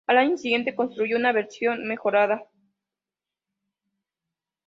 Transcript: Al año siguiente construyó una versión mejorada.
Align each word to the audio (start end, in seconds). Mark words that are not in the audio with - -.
Al 0.07 0.17
año 0.17 0.35
siguiente 0.35 0.73
construyó 0.73 1.15
una 1.15 1.31
versión 1.31 1.83
mejorada. 1.87 2.47